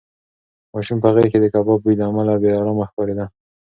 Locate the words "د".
1.41-1.45